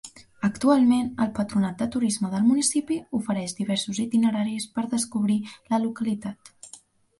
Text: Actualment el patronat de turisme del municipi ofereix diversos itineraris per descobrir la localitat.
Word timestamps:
Actualment 0.47 1.11
el 1.25 1.29
patronat 1.39 1.77
de 1.83 1.87
turisme 1.95 2.31
del 2.31 2.47
municipi 2.47 2.97
ofereix 3.19 3.55
diversos 3.61 4.01
itineraris 4.07 4.69
per 4.79 4.89
descobrir 4.97 5.39
la 5.71 5.83
localitat. 5.87 6.55